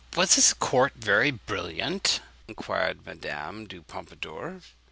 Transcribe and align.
'Was 0.17 0.33
his 0.33 0.55
court 0.55 0.93
very 0.95 1.29
brilliant?' 1.29 2.21
inquired 2.47 3.05
Madame 3.05 3.67
du 3.67 3.83
Pompadour. 3.83 4.61